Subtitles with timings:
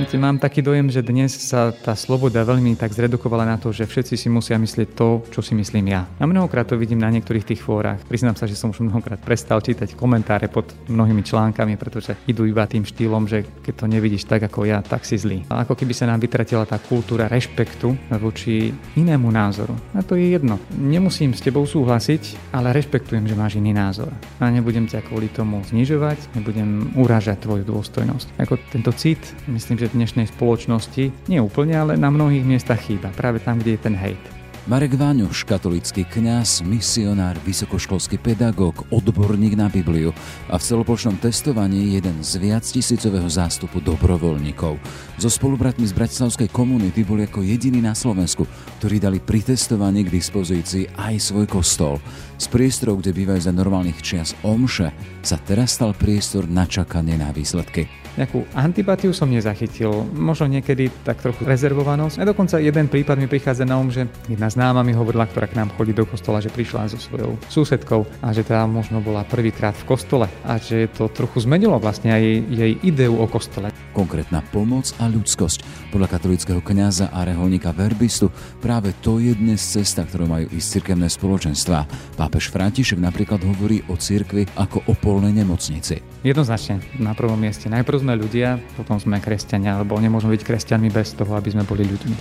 [0.00, 4.16] Mám taký dojem, že dnes sa tá sloboda veľmi tak zredukovala na to, že všetci
[4.16, 6.08] si musia myslieť to, čo si myslím ja.
[6.16, 8.00] A mnohokrát to vidím na niektorých tých fórach.
[8.08, 12.64] Priznám sa, že som už mnohokrát prestal čítať komentáre pod mnohými článkami, pretože idú iba
[12.64, 15.44] tým štýlom, že keď to nevidíš tak ako ja, tak si zlý.
[15.52, 19.76] A ako keby sa nám vytratila tá kultúra rešpektu voči inému názoru.
[19.92, 20.56] A to je jedno.
[20.80, 24.08] Nemusím s tebou súhlasiť, ale rešpektujem, že máš iný názor.
[24.40, 28.40] A nebudem ťa kvôli tomu znižovať, nebudem urážať tvoju dôstojnosť.
[28.40, 33.10] Ako tento cit, myslím, že v dnešnej spoločnosti, nie úplne, ale na mnohých miestach chýba,
[33.10, 34.22] práve tam, kde je ten hejt.
[34.68, 40.12] Marek Váňoš, katolický kňaz, misionár, vysokoškolský pedagóg, odborník na Bibliu
[40.52, 44.76] a v celoplošnom testovaní jeden z viac tisícového zástupu dobrovoľníkov.
[45.16, 48.44] So spolubratmi z bratislavskej komunity boli ako jediní na Slovensku,
[48.78, 51.96] ktorí dali pri testovaní k dispozícii aj svoj kostol.
[52.40, 57.28] Z priestorov, kde bývajú za normálnych čias omše, sa teraz stal priestor na čakanie na
[57.36, 57.84] výsledky.
[58.16, 62.18] Nejakú antipatiu som nezachytil, možno niekedy tak trochu rezervovanosť.
[62.18, 65.54] A dokonca jeden prípad mi prichádza na um, že jedna známa mi hovorila, ktorá k
[65.54, 69.76] nám chodí do kostola, že prišla so svojou susedkou a že tá možno bola prvýkrát
[69.76, 73.70] v kostole a že to trochu zmenilo vlastne aj jej ideu o kostole.
[73.94, 75.92] Konkrétna pomoc a ľudskosť.
[75.94, 81.06] Podľa katolického kňaza a reholníka verbistu práve to je dnes cesta, ktorou majú ísť cirkevné
[81.06, 81.86] spoločenstva.
[82.30, 85.98] Pápež František napríklad hovorí o cirkvi ako o polnej nemocnici.
[86.22, 87.66] Jednoznačne na prvom mieste.
[87.66, 91.82] Najprv sme ľudia, potom sme kresťania, lebo nemôžeme byť kresťanmi bez toho, aby sme boli
[91.90, 92.14] ľuďmi.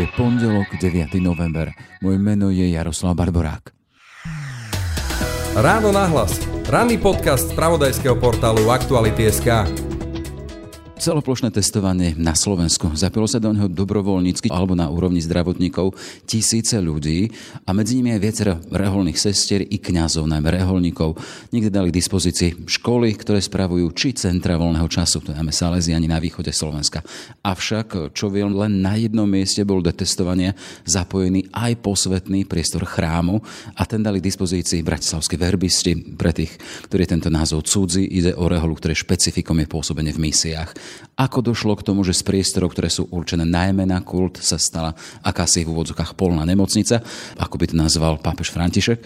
[0.00, 1.12] Je pondelok 9.
[1.20, 1.68] november.
[2.00, 3.76] Moje meno je Jaroslav Barborák.
[5.52, 6.32] Ráno nahlas.
[6.64, 9.68] Ranný podcast z pravodajského portálu Aktuality.sk.
[11.00, 12.92] Celoplošné testovanie na Slovensku.
[12.92, 15.96] Zapilo sa do neho dobrovoľnícky alebo na úrovni zdravotníkov
[16.28, 17.32] tisíce ľudí
[17.64, 21.16] a medzi nimi aj viacero reholných sestier i kňazov, najmä reholníkov.
[21.56, 26.20] Niekde dali k dispozícii školy, ktoré spravujú či centra voľného času, to je Salesiani na
[26.20, 27.00] východe Slovenska.
[27.48, 30.52] Avšak, čo viem, len na jednom mieste bol do testovania
[30.84, 33.40] zapojený aj posvetný priestor chrámu
[33.72, 35.96] a ten dali k dispozícii bratislavskí verbisti.
[35.96, 36.60] Pre tých,
[36.92, 40.89] ktorí tento názov cudzí, ide o reholu, ktoré špecifikom je pôsobenie v misiách.
[41.20, 44.96] Ako došlo k tomu, že z priestorov, ktoré sú určené najmä na kult, sa stala
[45.20, 47.04] akási v úvodzokách polná nemocnica,
[47.36, 49.04] ako by to nazval pápež František.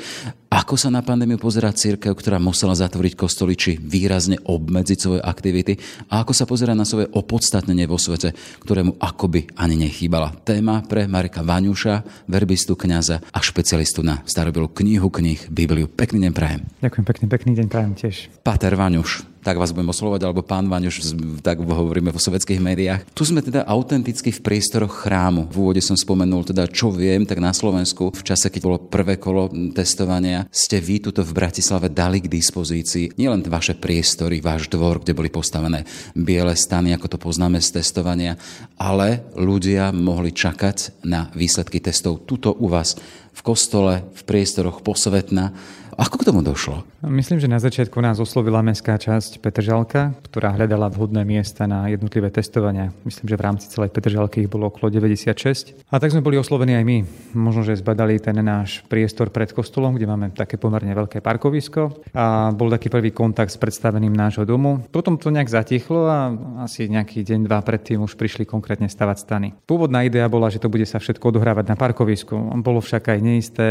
[0.55, 5.75] Ako sa na pandémiu pozerá církev, ktorá musela zatvoriť kostoly, či výrazne obmedziť svoje aktivity
[6.07, 8.31] a ako sa pozerá na svoje opodstatnenie vo svete,
[8.63, 10.31] ktorému akoby ani nechýbala.
[10.47, 15.91] Téma pre Marika Vaňuša, verbistu kňaza a špecialistu na starobilú knihu knih Bibliu.
[15.91, 16.63] Pekný deň prajem.
[16.79, 18.17] Ďakujem pekne, pekný deň prajem tiež.
[18.47, 21.13] Pater Vaňuš, tak vás budem oslovať, alebo pán Vaňuš,
[21.45, 23.05] tak hovoríme vo sovietských médiách.
[23.13, 25.53] Tu sme teda autenticky v priestoroch chrámu.
[25.53, 29.21] V úvode som spomenul teda, čo viem, tak na Slovensku v čase, keď bolo prvé
[29.21, 35.05] kolo testovania, ste vy tuto v Bratislave dali k dispozícii nielen vaše priestory, váš dvor,
[35.05, 35.85] kde boli postavené
[36.17, 38.41] biele stany, ako to poznáme z testovania,
[38.81, 42.97] ale ľudia mohli čakať na výsledky testov tuto u vás
[43.35, 45.53] v kostole, v priestoroch posvetna
[45.95, 46.83] ako k tomu došlo?
[47.05, 52.33] Myslím, že na začiatku nás oslovila mestská časť Petržalka, ktorá hľadala vhodné miesta na jednotlivé
[52.33, 52.91] testovania.
[53.05, 55.77] Myslím, že v rámci celej Petržalky ich bolo okolo 96.
[55.91, 56.99] A tak sme boli oslovení aj my.
[57.37, 62.13] Možno, že zbadali ten náš priestor pred kostolom, kde máme také pomerne veľké parkovisko.
[62.17, 64.81] A bol taký prvý kontakt s predstaveným nášho domu.
[64.89, 66.19] Potom to nejak zatichlo a
[66.65, 69.49] asi nejaký deň, dva predtým už prišli konkrétne stavať stany.
[69.69, 72.33] Pôvodná idea bola, že to bude sa všetko odohrávať na parkovisku.
[72.65, 73.67] Bolo však aj neisté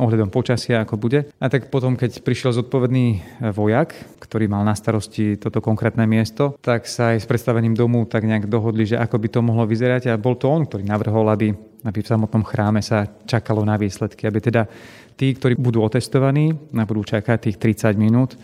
[0.00, 1.28] ohľadom počasia, ako bude.
[1.36, 3.18] A tak potom, keď prišiel zodpovedný e,
[3.52, 8.24] vojak, ktorý mal na starosti toto konkrétne miesto, tak sa aj s predstavením domu tak
[8.24, 10.10] nejak dohodli, že ako by to mohlo vyzerať.
[10.10, 11.52] A bol to on, ktorý navrhol, aby,
[11.84, 14.64] aby v samotnom chráme sa čakalo na výsledky, aby teda
[15.14, 18.34] tí, ktorí budú otestovaní a budú čakať tých 30 minút,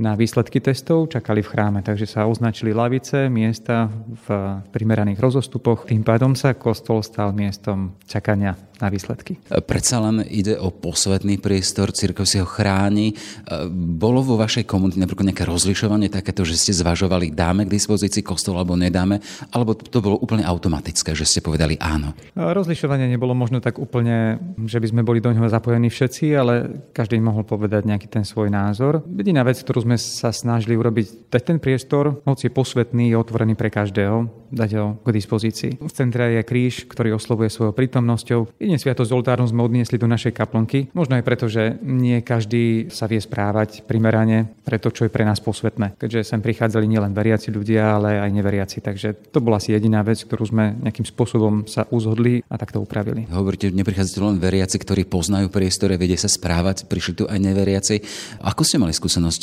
[0.00, 3.92] na výsledky testov, čakali v chráme, takže sa označili lavice, miesta
[4.26, 4.26] v
[4.72, 5.84] primeraných rozostupoch.
[5.84, 9.38] Tým pádom sa kostol stal miestom čakania na výsledky.
[9.46, 13.14] Predsa len ide o posvetný priestor, církev si ho chráni.
[13.70, 18.58] Bolo vo vašej komunite napríklad nejaké rozlišovanie takéto, že ste zvažovali, dáme k dispozícii kostol
[18.58, 19.22] alebo nedáme,
[19.54, 22.10] alebo to bolo úplne automatické, že ste povedali áno?
[22.34, 27.22] Rozlišovanie nebolo možno tak úplne, že by sme boli do neho zapojení všetci, ale každý
[27.22, 29.06] mohol povedať nejaký ten svoj názor.
[29.06, 33.56] Jediná vec, ktorú sme sa snažili urobiť, dať ten priestor, hoci je posvetný, je otvorený
[33.56, 35.80] pre každého, dať ho k dispozícii.
[35.80, 38.60] V centre je kríž, ktorý oslovuje svojou prítomnosťou.
[38.60, 40.92] Jedine sviatosť oltárnu sme odniesli do našej kaplnky.
[40.92, 45.24] Možno aj preto, že nie každý sa vie správať primerane pre to, čo je pre
[45.24, 45.96] nás posvetné.
[45.96, 48.84] Keďže sem prichádzali nielen veriaci ľudia, ale aj neveriaci.
[48.84, 53.24] Takže to bola asi jediná vec, ktorú sme nejakým spôsobom sa uzhodli a takto upravili.
[53.32, 58.04] Hovoríte, neprichádzate len veriaci, ktorí poznajú priestore, vedia sa správať, prišli tu aj neveriaci.
[58.44, 59.40] Ako ste mali skúsenosť?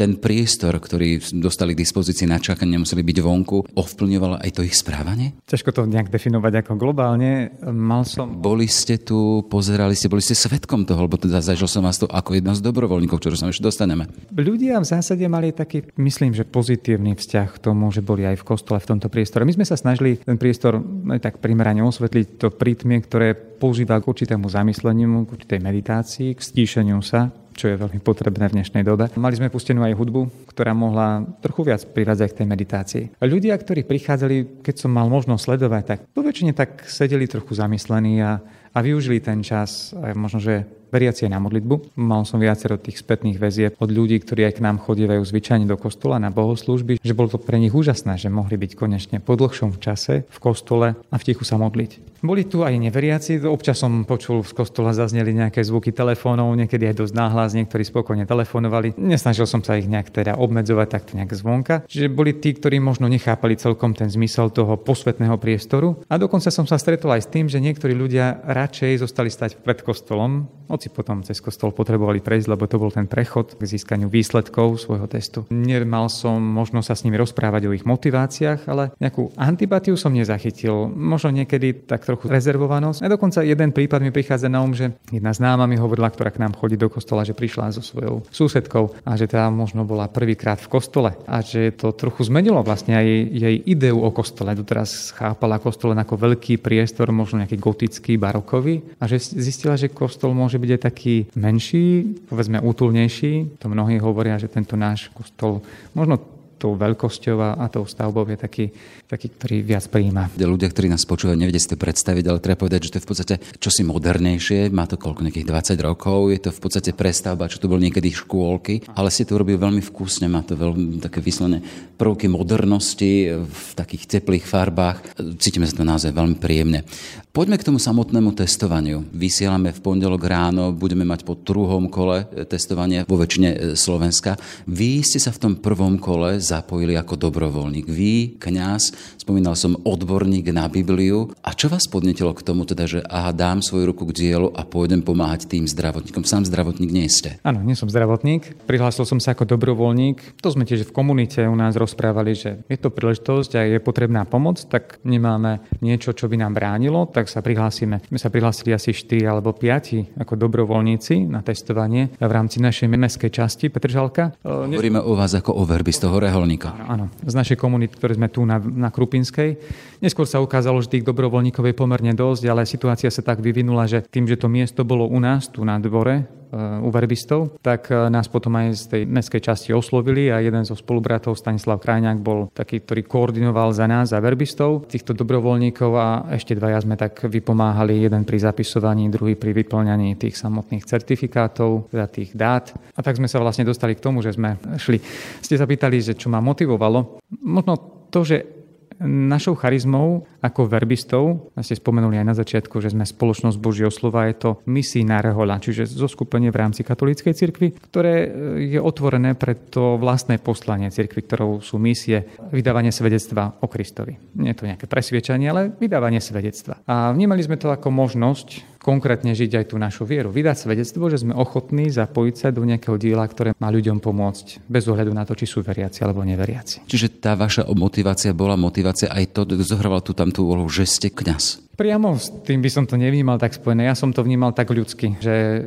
[0.00, 4.72] Ten priestor, ktorý dostali k dispozícii na čakanie, museli byť vonku, ovplyvňovalo aj to ich
[4.72, 5.36] správanie?
[5.44, 7.52] Ťažko to nejak definovať ako globálne.
[7.60, 8.40] Mal som...
[8.40, 12.08] Boli ste tu, pozerali ste, boli ste svetkom toho, lebo teda zažil som vás to
[12.08, 14.08] ako jedna z dobrovoľníkov, ktorú sa ešte dostaneme.
[14.32, 18.46] Ľudia v zásade mali taký, myslím, že pozitívny vzťah k tomu, že boli aj v
[18.46, 19.44] kostole v tomto priestore.
[19.44, 20.80] My sme sa snažili ten priestor
[21.12, 26.40] aj tak primerane osvetliť to prítmie, ktoré používa k určitému zamysleniu, k určitej meditácii, k
[26.40, 27.28] stíšeniu sa,
[27.60, 29.12] čo je veľmi potrebné v dnešnej dobe.
[29.20, 33.04] Mali sme pustenú aj hudbu, ktorá mohla trochu viac privádzať k tej meditácii.
[33.20, 38.24] Ľudia, ktorí prichádzali, keď som mal možnosť sledovať, tak po väčšine tak sedeli trochu zamyslení
[38.24, 38.40] a,
[38.72, 41.96] a využili ten čas, možno, že veriaci aj na modlitbu.
[41.96, 45.78] Mal som viacero tých spätných väzieb od ľudí, ktorí aj k nám chodívajú zvyčajne do
[45.80, 49.78] kostola na bohoslúžby, že bolo to pre nich úžasné, že mohli byť konečne po dlhšom
[49.78, 52.10] čase v kostole a v tichu sa modliť.
[52.20, 57.00] Boli tu aj neveriaci, občas som počul v kostola zazneli nejaké zvuky telefónov, niekedy aj
[57.00, 58.92] dosť náhlas, niektorí spokojne telefonovali.
[59.00, 61.88] Nesnažil som sa ich nejak teda obmedzovať takto nejak zvonka.
[61.88, 66.04] Čiže boli tí, ktorí možno nechápali celkom ten zmysel toho posvetného priestoru.
[66.12, 69.80] A dokonca som sa stretol aj s tým, že niektorí ľudia radšej zostali stať pred
[69.80, 70.44] kostolom,
[70.80, 75.04] hoci potom cez kostol potrebovali prejsť, lebo to bol ten prechod k získaniu výsledkov svojho
[75.12, 75.44] testu.
[75.52, 80.88] Nemal som možnosť sa s nimi rozprávať o ich motiváciách, ale nejakú antipatiu som nezachytil.
[80.88, 83.04] Možno niekedy tak trochu rezervovanosť.
[83.04, 86.40] A dokonca jeden prípad mi prichádza na um, že jedna známa mi hovorila, ktorá k
[86.40, 90.56] nám chodí do kostola, že prišla so svojou susedkou a že tá možno bola prvýkrát
[90.64, 93.04] v kostole a že to trochu zmenilo vlastne aj
[93.36, 94.56] jej ideu o kostole.
[94.56, 100.32] Doteraz chápala kostole ako veľký priestor, možno nejaký gotický, barokový a že zistila, že kostol
[100.32, 103.58] môže byť aj taký menší, povedzme útulnejší.
[103.60, 105.60] To mnohí hovoria, že tento náš kostol
[105.92, 108.68] možno tou veľkosťou a tou stavbou je taký,
[109.08, 110.28] taký ktorý viac príjma.
[110.36, 113.08] Ľudia, ktorí nás počúvajú, nevedia si to predstaviť, ale treba povedať, že to je v
[113.08, 117.56] podstate čosi modernejšie, má to koľko, nejakých 20 rokov, je to v podstate prestavba, čo
[117.56, 121.64] tu bol niekedy škôlky, ale si to robí veľmi vkusne, má to veľmi také vyslovene
[121.96, 125.16] prvky modernosti v takých teplých farbách.
[125.40, 126.84] Cítime sa to naozaj veľmi príjemne.
[127.30, 129.06] Poďme k tomu samotnému testovaniu.
[129.14, 134.34] Vysielame v pondelok ráno, budeme mať po druhom kole testovania vo väčšine Slovenska.
[134.66, 137.86] Vy ste sa v tom prvom kole zapojili ako dobrovoľník.
[137.86, 141.30] Vy, kňaz, spomínal som odborník na Bibliu.
[141.46, 144.66] A čo vás podnetilo k tomu, teda, že aha, dám svoju ruku k dielu a
[144.66, 146.26] pôjdem pomáhať tým zdravotníkom?
[146.26, 147.38] Sám zdravotník nie ste.
[147.46, 148.66] Áno, nie som zdravotník.
[148.66, 150.42] Prihlásil som sa ako dobrovoľník.
[150.42, 154.26] To sme tiež v komunite u nás rozprávali, že je to príležitosť a je potrebná
[154.26, 158.02] pomoc, tak nemáme niečo, čo by nám bránilo, tak sa prihlásime.
[158.10, 163.30] My sa prihlásili asi 4 alebo 5 ako dobrovoľníci na testovanie v rámci našej mestskej
[163.30, 164.34] časti Petržalka.
[164.42, 166.72] Hovoríme o vás ako o verbi z toho reholníka.
[166.88, 169.60] Áno, z našej komunity, ktoré sme tu na, na Krupinskej.
[170.00, 174.00] Neskôr sa ukázalo, že tých dobrovoľníkov je pomerne dosť, ale situácia sa tak vyvinula, že
[174.00, 176.40] tým, že to miesto bolo u nás, tu na dvore,
[176.82, 180.74] u verbistov, tak e, nás potom aj z tej mestskej časti oslovili a jeden zo
[180.74, 186.58] spolubratov, Stanislav Krajňák, bol taký, ktorý koordinoval za nás, za verbistov, týchto dobrovoľníkov a ešte
[186.58, 192.34] dvaja sme tak vypomáhali, jeden pri zapisovaní, druhý pri vyplňaní tých samotných certifikátov, teda tých
[192.34, 192.74] dát.
[192.98, 194.98] A tak sme sa vlastne dostali k tomu, že sme šli.
[195.38, 197.22] Ste sa pýtali, že čo ma motivovalo.
[197.46, 197.78] Možno
[198.10, 198.59] to, že
[199.00, 204.28] Našou charizmou ako verbistov, a ste spomenuli aj na začiatku, že sme spoločnosť Božieho slova,
[204.28, 208.28] je to misijná rehoľa, čiže zoskupenie v rámci katolíckej cirkvi, ktoré
[208.60, 214.20] je otvorené pre to vlastné poslanie cirkvi, ktorou sú misie vydávanie svedectva o Kristovi.
[214.36, 216.84] Nie je to nejaké presviečanie, ale vydávanie svedectva.
[216.84, 220.32] A vnímali sme to ako možnosť konkrétne žiť aj tú našu vieru.
[220.32, 224.88] Vydať svedectvo, že sme ochotní zapojiť sa do nejakého diela, ktoré má ľuďom pomôcť, bez
[224.88, 226.88] ohľadu na to, či sú veriaci alebo neveriaci.
[226.88, 231.60] Čiže tá vaša motivácia bola motivácia aj to, zohrával tú úlohu, že ste kňaz.
[231.76, 233.88] Priamo s tým by som to nevnímal tak spojené.
[233.88, 235.64] Ja som to vnímal tak ľudsky, že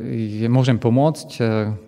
[0.49, 1.29] môžem pomôcť,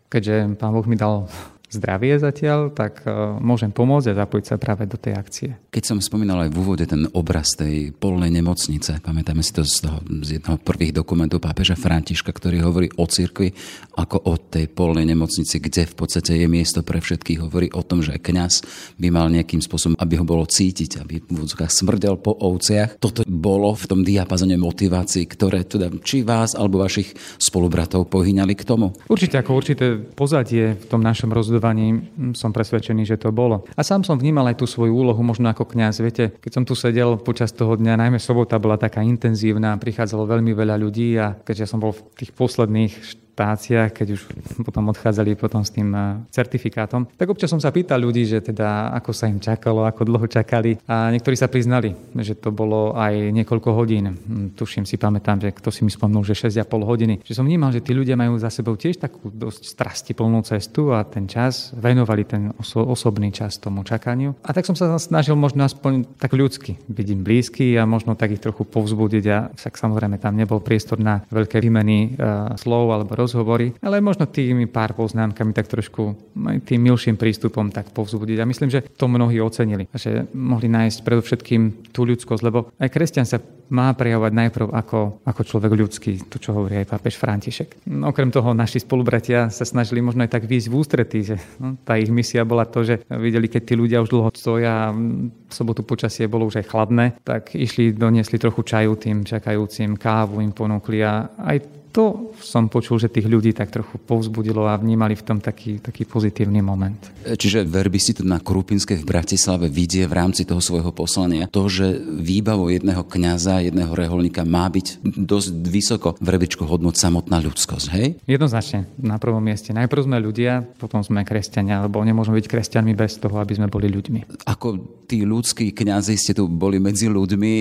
[0.09, 1.29] keďže pán Boh mi dal
[1.69, 5.49] zdravie zatiaľ, tak e, môžem pomôcť a zapojiť sa práve do tej akcie.
[5.69, 9.85] Keď som spomínal aj v úvode ten obraz tej polnej nemocnice, pamätáme si to z,
[9.85, 13.51] toho, z jedného prvých dokumentov pápeža Františka, ktorý hovorí o cirkvi
[13.99, 17.43] ako o tej polnej nemocnici, kde v podstate je miesto pre všetkých.
[17.43, 18.53] Hovorí o tom, že kňaz
[18.97, 23.01] by mal nejakým spôsobom, aby ho bolo cítiť, aby v úvodzokách smrdel po ovciach.
[23.01, 28.63] Toto bolo v tom diapazone motivácií, ktoré teda či vás alebo vašich spolubratov pohyňali k
[28.63, 28.95] tomu?
[29.11, 33.65] Určite ako určité pozadie v tom našom rozhodovaní rozhodovaní hm, som presvedčený, že to bolo.
[33.73, 36.05] A sám som vnímal aj tú svoju úlohu, možno ako kňaz.
[36.05, 40.53] Viete, keď som tu sedel počas toho dňa, najmä sobota bola taká intenzívna, prichádzalo veľmi
[40.53, 42.93] veľa ľudí a keďže som bol v tých posledných
[43.35, 44.21] stáciách, keď už
[44.63, 47.11] potom odchádzali potom s tým eh, certifikátom.
[47.19, 50.79] Tak občas som sa pýtal ľudí, že teda ako sa im čakalo, ako dlho čakali
[50.87, 54.15] a niektorí sa priznali, že to bolo aj niekoľko hodín.
[54.15, 57.19] Hm, tuším si, pamätám, že kto si mi spomnul, že 6,5 hodiny.
[57.27, 61.03] Že som vnímal, že tí ľudia majú za sebou tiež takú dosť strastiplnú cestu a
[61.03, 64.39] ten čas venovali ten oso- osobný čas tomu čakaniu.
[64.47, 68.31] A tak som sa snažil možno aspoň tak ľudsky byť im blízky a možno tak
[68.31, 73.24] ich trochu povzbudiť a však samozrejme tam nebol priestor na veľké výmeny uh, slov alebo
[73.25, 76.13] rozhovory, ale možno tými pár poznámkami tak trošku
[76.45, 78.37] aj tým milším prístupom tak povzbudiť.
[78.39, 83.25] A myslím, že to mnohí ocenili, že mohli nájsť predovšetkým tú ľudskosť, lebo aj kresťan
[83.25, 87.89] sa má prejavovať najprv ako, ako človek ľudský, to čo hovorí aj pápež František.
[87.89, 91.73] No, okrem toho naši spolubratia sa snažili možno aj tak výjsť v ústretí, že no,
[91.81, 95.81] tá ich misia bola to, že videli, keď tí ľudia už dlho stoja, v sobotu
[95.81, 101.01] počasie bolo už aj chladné, tak išli, doniesli trochu čaju tým čakajúcim, kávu im ponúkli
[101.01, 105.39] a aj to som počul, že tých ľudí tak trochu povzbudilo a vnímali v tom
[105.39, 106.99] taký, taký pozitívny moment.
[107.23, 107.63] Čiže
[107.95, 112.67] si to na Krupinskej v Bratislave vidie v rámci toho svojho poslania to, že výbavou
[112.67, 118.19] jedného kňaza, jedného reholníka má byť dosť vysoko v rebičku hodnot samotná ľudskosť, hej?
[118.27, 119.71] Jednoznačne, na prvom mieste.
[119.71, 123.87] Najprv sme ľudia, potom sme kresťania, lebo nemôžeme byť kresťanmi bez toho, aby sme boli
[123.87, 124.43] ľuďmi.
[124.43, 124.67] Ako
[125.07, 127.53] tí ľudskí kňazi ste tu boli medzi ľuďmi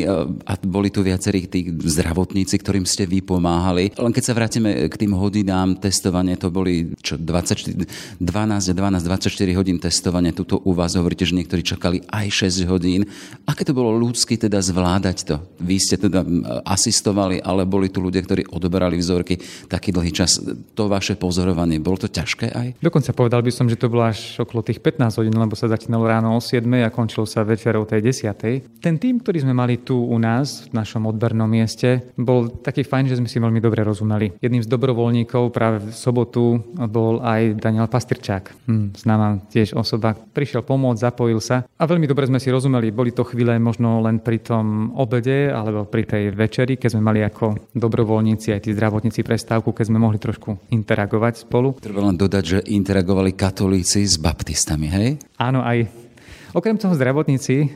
[0.42, 3.94] a boli tu viacerí tí zdravotníci, ktorým ste vy pomáhali.
[3.94, 7.76] Len keď keď sa vrátime k tým hodinám testovania, to boli čo, 24,
[8.16, 10.32] 12 12, 24 hodín testovania.
[10.32, 13.04] Tuto u vás hovoríte, že niektorí čakali aj 6 hodín.
[13.44, 15.36] Aké to bolo ľudsky teda zvládať to?
[15.60, 16.24] Vy ste teda
[16.64, 19.36] asistovali, ale boli tu ľudia, ktorí odoberali vzorky
[19.68, 20.40] taký dlhý čas.
[20.72, 22.80] To vaše pozorovanie, bolo to ťažké aj?
[22.80, 26.08] Dokonca povedal by som, že to bolo až okolo tých 15 hodín, lebo sa začínalo
[26.08, 28.80] ráno o 7 a končilo sa večer o tej 10.
[28.80, 33.12] Ten tým, ktorý sme mali tu u nás, v našom odbernom mieste, bol taký fajn,
[33.12, 34.38] že sme si veľmi dobre rozumeli konali.
[34.38, 40.14] Jedným z dobrovoľníkov práve v sobotu bol aj Daniel Pastrčák, hm, známa tiež osoba.
[40.14, 42.94] Prišiel pomôcť, zapojil sa a veľmi dobre sme si rozumeli.
[42.94, 47.26] Boli to chvíle možno len pri tom obede alebo pri tej večeri, keď sme mali
[47.26, 51.74] ako dobrovoľníci aj tí zdravotníci prestávku, keď sme mohli trošku interagovať spolu.
[51.82, 55.08] Treba len dodať, že interagovali katolíci s baptistami, hej?
[55.42, 56.06] Áno, aj
[56.54, 57.68] Okrem toho zdravotníci e,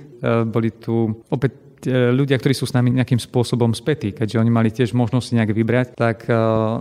[0.46, 4.96] boli tu opäť ľudia, ktorí sú s nami nejakým spôsobom spätí, keďže oni mali tiež
[4.96, 6.32] možnosť nejak vybrať, tak e,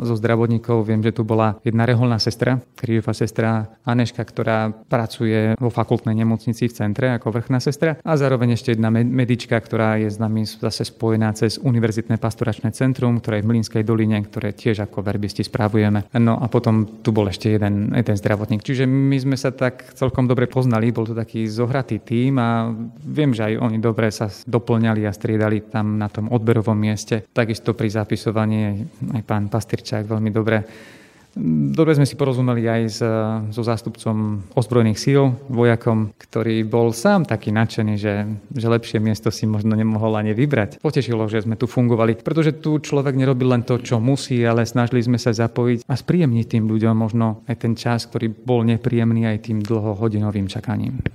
[0.01, 5.69] zo zdravotníkov viem, že tu bola jedna reholná sestra, krížová sestra Aneška, ktorá pracuje vo
[5.69, 10.17] fakultnej nemocnici v centre ako vrchná sestra a zároveň ešte jedna medička, ktorá je s
[10.17, 15.03] nami zase spojená cez Univerzitné pastoračné centrum, ktoré je v Mlínskej doline, ktoré tiež ako
[15.03, 16.07] verbisti správujeme.
[16.17, 18.63] No a potom tu bol ešte jeden, jeden zdravotník.
[18.63, 22.71] Čiže my sme sa tak celkom dobre poznali, bol to taký zohratý tým a
[23.03, 27.27] viem, že aj oni dobre sa doplňali doplňali a striedali tam na tom odberovom mieste.
[27.27, 30.57] Takisto pri zapisovaní aj pán Pastyrčák veľmi dobre
[31.37, 32.99] Dobre sme si porozumeli aj s,
[33.53, 38.25] so zástupcom ozbrojených síl, vojakom, ktorý bol sám taký nadšený, že,
[38.57, 40.81] že lepšie miesto si možno nemohol ani vybrať.
[40.81, 45.05] Potešilo, že sme tu fungovali, pretože tu človek nerobil len to, čo musí, ale snažili
[45.05, 49.45] sme sa zapojiť a spríjemniť tým ľuďom možno aj ten čas, ktorý bol nepríjemný aj
[49.45, 51.05] tým dlhohodinovým čakaním.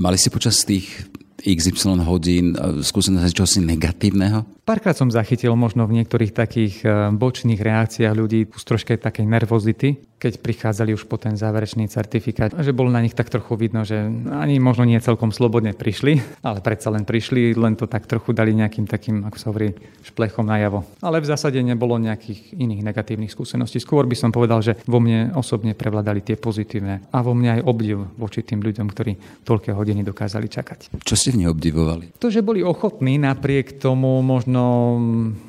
[0.00, 4.42] Mali si počas tých XY hodín skúsenosť čosi negatívneho?
[4.68, 9.96] Párkrát som zachytil možno v niektorých takých e, bočných reakciách ľudí z troške takej nervozity,
[10.20, 13.96] keď prichádzali už po ten záverečný certifikát, že bolo na nich tak trochu vidno, že
[14.28, 18.52] ani možno nie celkom slobodne prišli, ale predsa len prišli, len to tak trochu dali
[18.52, 19.72] nejakým takým, ako sa hovorí,
[20.04, 20.84] šplechom najavo.
[21.00, 23.80] Ale v zásade nebolo nejakých iných negatívnych skúseností.
[23.80, 27.64] Skôr by som povedal, že vo mne osobne prevládali tie pozitívne a vo mne aj
[27.64, 29.12] obdiv voči tým ľuďom, ktorí
[29.48, 31.00] toľké hodiny dokázali čakať.
[31.06, 32.16] Čo ste v nej obdivovali?
[32.18, 34.96] To, že boli ochotní napriek tomu možno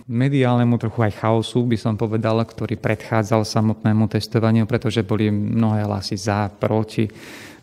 [0.07, 6.15] mediálnemu trochu aj chaosu, by som povedal, ktorý predchádzal samotnému testovaniu pretože boli mnohé hlasy
[6.15, 7.09] za, proti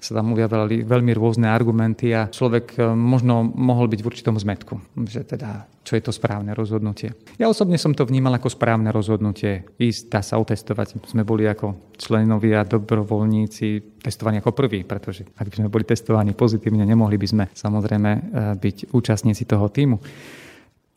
[0.06, 4.78] sa tam objavili veľmi rôzne argumenty a človek e, možno mohol byť v určitom zmetku,
[5.10, 7.14] že teda čo je to správne rozhodnutie.
[7.38, 9.62] Ja osobne som to vnímal ako správne rozhodnutie.
[9.78, 10.98] Ísť, dá sa otestovať.
[11.06, 16.82] Sme boli ako členovia, dobrovoľníci testovaní ako prví, pretože ak by sme boli testovaní pozitívne,
[16.82, 18.20] nemohli by sme samozrejme e,
[18.58, 19.98] byť účastníci toho týmu.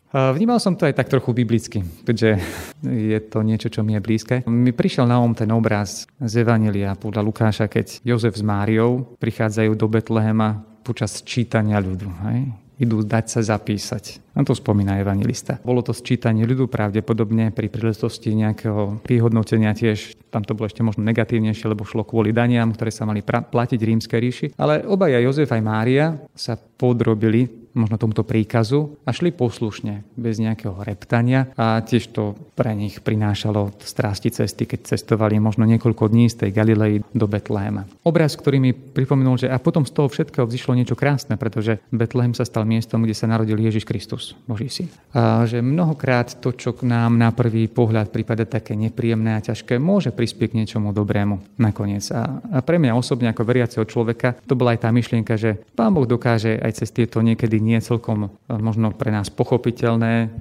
[0.09, 2.41] Vnímal som to aj tak trochu biblicky, keďže
[2.81, 4.35] je to niečo, čo mi je blízke.
[4.49, 9.71] Mi prišiel na om ten obraz z Evanelia podľa Lukáša, keď Jozef s Máriou prichádzajú
[9.77, 12.09] do Betlehema počas čítania ľudu.
[12.25, 12.49] Hej?
[12.79, 14.23] Idú dať sa zapísať.
[14.33, 15.59] A A to spomína evangelista.
[15.67, 20.15] Bolo to sčítanie ľudu pravdepodobne pri príležitosti nejakého vyhodnotenia tiež.
[20.31, 24.19] Tam to bolo ešte možno negatívnejšie, lebo šlo kvôli daniam, ktoré sa mali platiť rímskej
[24.23, 24.47] ríši.
[24.55, 30.81] Ale obaja Jozef aj Mária sa podrobili možno tomuto príkazu a šli poslušne, bez nejakého
[30.81, 36.45] reptania a tiež to pre nich prinášalo strasti cesty, keď cestovali možno niekoľko dní z
[36.45, 37.85] tej Galilei do Betléma.
[38.03, 42.33] Obraz, ktorý mi pripomenul, že a potom z toho všetkého vzýšlo niečo krásne, pretože Betlehem
[42.33, 44.89] sa stal miestom, kde sa narodil Ježiš Kristus, Boží syn.
[45.13, 49.77] A že mnohokrát to, čo k nám na prvý pohľad prípada také nepríjemné a ťažké,
[49.77, 52.09] môže prispieť k niečomu dobrému nakoniec.
[52.11, 56.07] A, pre mňa osobne ako veriaceho človeka to bola aj tá myšlienka, že Pán Boh
[56.07, 60.31] dokáže aj cez tieto niekedy nie celkom e, možno pre nás pochopiteľné,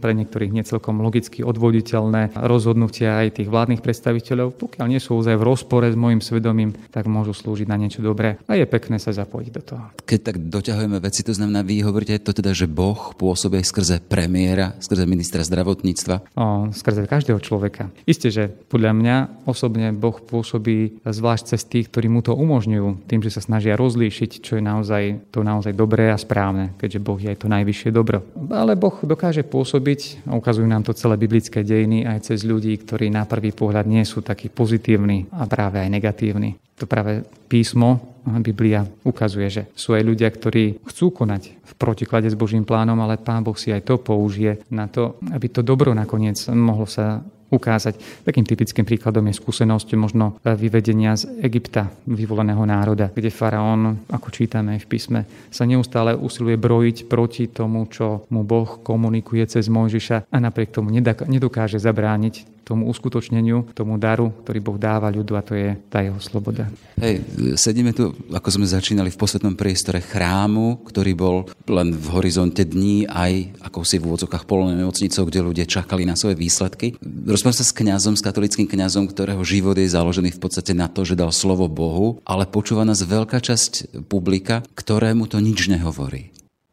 [0.00, 5.36] pre niektorých nie celkom logicky odvoditeľné rozhodnutia aj tých vládnych predstaviteľov, pokiaľ nie sú ozaj
[5.36, 9.12] v rozpore s môjim svedomím, tak môžu slúžiť na niečo dobré a je pekné sa
[9.12, 9.84] zapojiť do toho.
[10.08, 14.72] Keď tak doťahujeme veci, to znamená, vy hovoríte to teda, že Boh pôsobí skrze premiéra,
[14.80, 16.32] skrze ministra zdravotníctva?
[16.32, 17.92] O, skrze každého človeka.
[18.08, 23.20] Isté, že podľa mňa osobne Boh pôsobí zvlášť cez tých, ktorí mu to umožňujú, tým,
[23.20, 27.30] že sa snažia rozlíšiť, čo je naozaj to naozaj dobré a správne, keďže Boh je
[27.30, 28.26] aj to najvyššie dobro.
[28.50, 33.14] Ale Boh dokáže pôsobiť, a ukazujú nám to celé biblické dejiny, aj cez ľudí, ktorí
[33.14, 36.58] na prvý pohľad nie sú takí pozitívni a práve aj negatívni.
[36.82, 42.34] To práve písmo, Biblia ukazuje, že sú aj ľudia, ktorí chcú konať v protiklade s
[42.34, 46.42] Božím plánom, ale Pán Boh si aj to použije na to, aby to dobro nakoniec
[46.50, 47.22] mohlo sa
[47.52, 48.24] ukázať.
[48.24, 54.80] Takým typickým príkladom je skúsenosť možno vyvedenia z Egypta, vyvoleného národa, kde faraón, ako čítame
[54.80, 55.20] v písme,
[55.52, 60.88] sa neustále usiluje brojiť proti tomu, čo mu Boh komunikuje cez Mojžiša a napriek tomu
[61.28, 66.18] nedokáže zabrániť tomu uskutočneniu, tomu daru, ktorý Boh dáva ľudu a to je tá jeho
[66.18, 66.70] sloboda.
[66.98, 67.22] Hej,
[67.58, 71.36] sedíme tu, ako sme začínali v posvetnom priestore chrámu, ktorý bol
[71.68, 76.18] len v horizonte dní aj ako si v úvodzokách polnou nemocnicou, kde ľudia čakali na
[76.18, 76.98] svoje výsledky.
[77.02, 81.06] Rozprávam sa s kňazom, s katolickým kňazom, ktorého život je založený v podstate na to,
[81.06, 86.31] že dal slovo Bohu, ale počúva nás veľká časť publika, ktorému to nič nehovorí.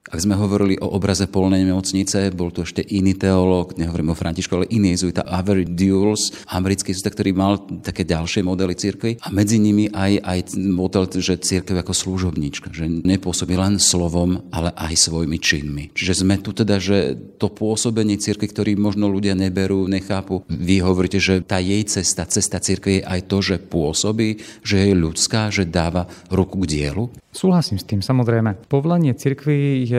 [0.09, 4.57] Ak sme hovorili o obraze polnej nemocnice, bol tu ešte iný teológ, nehovorím o Františku,
[4.57, 9.61] ale iný jezuita, Avery Duels, americký jezuita, ktorý mal také ďalšie modely cirkvy a medzi
[9.61, 15.37] nimi aj, aj model, že cirkev ako služobníčka, že nepôsobí len slovom, ale aj svojimi
[15.37, 15.93] činmi.
[15.93, 21.21] Čiže sme tu teda, že to pôsobenie cirkvy, ktorý možno ľudia neberú, nechápu, vy hovoríte,
[21.21, 25.69] že tá jej cesta, cesta cirkvy je aj to, že pôsobí, že je ľudská, že
[25.69, 27.13] dáva ruku k dielu?
[27.29, 28.57] Súhlasím s tým, samozrejme.
[28.65, 29.98] Povolanie cirkvi je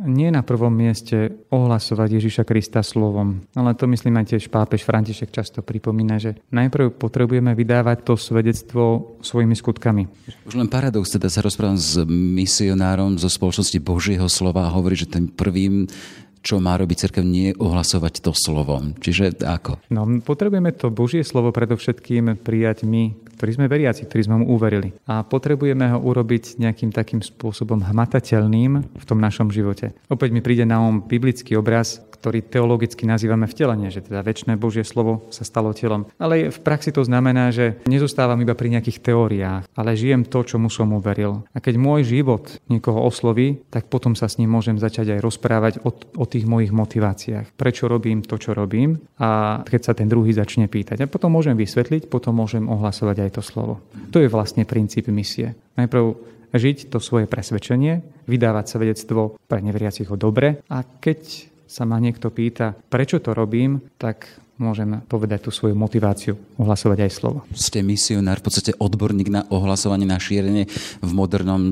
[0.00, 5.30] nie na prvom mieste ohlasovať Ježiša Krista slovom, ale to myslím aj tiež pápež František
[5.30, 10.02] často pripomína, že najprv potrebujeme vydávať to svedectvo svojimi skutkami.
[10.48, 15.10] Už len paradox, teda sa rozprávam s misionárom zo spoločnosti Božieho slova a hovorí, že
[15.10, 15.86] ten prvým
[16.40, 18.96] čo má robiť cirkev, nie ohlasovať to slovom.
[18.96, 19.80] Čiže ako?
[19.92, 24.96] No, potrebujeme to Božie slovo predovšetkým prijať my, ktorí sme veriaci, ktorí sme mu uverili.
[25.08, 29.92] A potrebujeme ho urobiť nejakým takým spôsobom hmatateľným v tom našom živote.
[30.08, 34.84] Opäť mi príde na um biblický obraz, ktorý teologicky nazývame vtelenie, že teda väčšie Božie
[34.84, 36.04] slovo sa stalo telom.
[36.20, 40.68] Ale v praxi to znamená, že nezostávam iba pri nejakých teóriách, ale žijem to, čomu
[40.68, 41.48] som uveril.
[41.56, 45.74] A keď môj život niekoho osloví, tak potom sa s ním môžem začať aj rozprávať
[45.80, 47.56] o, o tých mojich motiváciách.
[47.56, 51.04] Prečo robím to, čo robím a keď sa ten druhý začne pýtať.
[51.04, 53.80] A potom môžem vysvetliť, potom môžem ohlasovať aj to slovo.
[54.12, 55.56] To je vlastne princíp misie.
[55.80, 56.04] Najprv
[56.50, 62.34] žiť to svoje presvedčenie, vydávať svedectvo pre neveriacich o dobre a keď sa ma niekto
[62.34, 64.26] pýta, prečo to robím, tak
[64.60, 67.38] môžem povedať tú svoju motiváciu, ohlasovať aj slovo.
[67.56, 70.68] Ste misionár, v podstate odborník na ohlasovanie, na šírenie
[71.00, 71.62] v modernom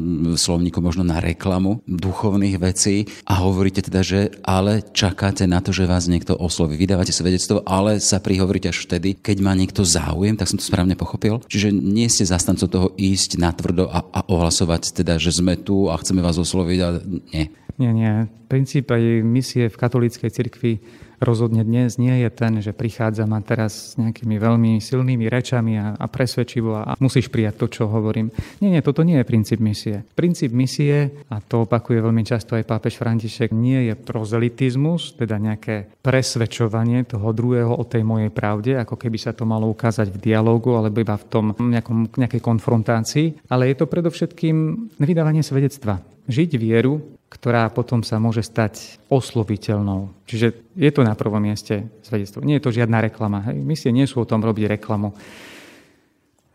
[0.40, 5.84] slovníku, možno na reklamu duchovných vecí a hovoríte teda, že ale čakáte na to, že
[5.84, 6.80] vás niekto osloví.
[6.80, 10.96] Vydávate svedectvo, ale sa prihovoríte až vtedy, keď má niekto záujem, tak som to správne
[10.96, 11.44] pochopil.
[11.44, 16.00] Čiže nie ste zastancom toho ísť natvrdo a, a ohlasovať teda, že sme tu a
[16.00, 16.98] chceme vás osloviť, ale
[17.36, 17.52] nie.
[17.78, 18.26] Nie, nie.
[18.50, 20.82] Princíp aj misie v katolíckej cirkvi
[21.18, 25.94] rozhodne dnes nie je ten, že prichádzam a teraz s nejakými veľmi silnými rečami a,
[25.98, 28.30] a presvedčivo a, a musíš prijať to, čo hovorím.
[28.62, 30.06] Nie, nie, toto nie je princíp misie.
[30.14, 35.90] Princíp misie, a to opakuje veľmi často aj pápež František, nie je prozelitizmus, teda nejaké
[36.02, 40.74] presvedčovanie toho druhého o tej mojej pravde, ako keby sa to malo ukázať v dialogu
[40.78, 44.56] alebo iba v tom nejakom, nejakej konfrontácii, ale je to predovšetkým
[45.02, 45.98] vydávanie svedectva.
[46.28, 50.08] Žiť vieru, ktorá potom sa môže stať osloviteľnou.
[50.24, 52.40] Čiže je to na prvom mieste svedectvo.
[52.40, 53.44] Nie je to žiadna reklama.
[53.52, 53.60] Hej.
[53.60, 55.12] Misie nie sú o tom robiť reklamu.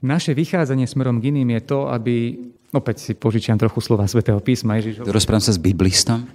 [0.03, 2.15] Naše vychádzanie smerom k iným je to, aby...
[2.73, 4.81] Opäť si požičiam trochu slova svätého písma.
[4.81, 5.05] Ježiš...
[5.05, 6.25] Rozprávam sa s biblistom?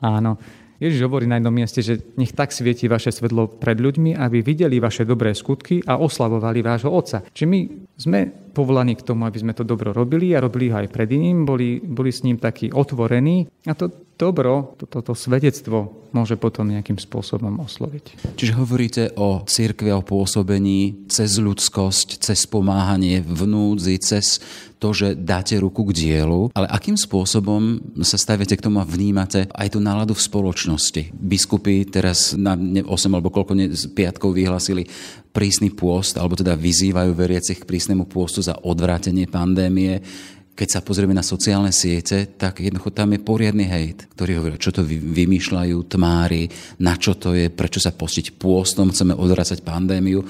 [0.00, 0.40] Áno.
[0.80, 4.80] Ježiš hovorí na jednom mieste, že nech tak svieti vaše svetlo pred ľuďmi, aby videli
[4.80, 7.22] vaše dobré skutky a oslavovali vášho Otca.
[7.22, 7.60] Čiže my
[7.94, 8.20] sme
[8.52, 11.80] povolaní k tomu, aby sme to dobro robili a robili ho aj pred iným, boli,
[11.80, 13.90] boli s ním takí otvorení a to
[14.22, 18.36] dobro, toto to, to svedectvo môže potom nejakým spôsobom osloviť.
[18.38, 24.38] Čiže hovoríte o cirkvi, o pôsobení cez ľudskosť, cez pomáhanie v núdzi, cez
[24.76, 29.46] to, že dáte ruku k dielu, ale akým spôsobom sa staviate k tomu a vnímate
[29.54, 31.14] aj tú náladu v spoločnosti?
[31.14, 33.54] Biskupy teraz na 8 alebo koľko
[33.94, 34.90] piatkov vyhlasili
[35.32, 40.04] prísny pôst, alebo teda vyzývajú veriacich k prísnemu pôstu za odvrátenie pandémie
[40.52, 44.68] keď sa pozrieme na sociálne siete, tak jednoducho tam je poriadny hejt, ktorý hovorí, čo
[44.68, 46.44] to vymýšľajú tmári,
[46.84, 50.20] na čo to je, prečo sa postiť pôstom, chceme odvracať pandémiu.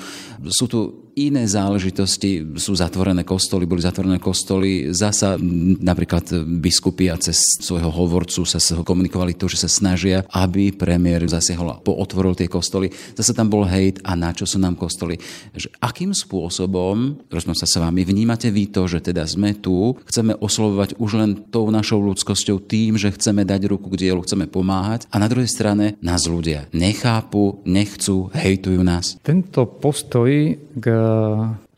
[0.46, 5.36] Sú tu iné záležitosti, sú zatvorené kostoly, boli zatvorené kostoly, zasa
[5.82, 11.76] napríklad biskupy a cez svojho hovorcu sa komunikovali to, že sa snažia, aby premiér zasiahol
[11.76, 12.88] a pootvoril tie kostoly.
[13.12, 15.20] Zase tam bol hejt a na čo sú nám kostoly.
[15.52, 20.32] Že akým spôsobom, rozmám sa s vami, vnímate vy to, že teda sme tu, chceme
[20.40, 25.04] oslovovať už len tou našou ľudskosťou tým, že chceme dať ruku k dielu, chceme pomáhať
[25.12, 29.20] a na druhej strane nás ľudia nechápu, nechcú, hejtujú nás.
[29.20, 30.86] Tento postoj k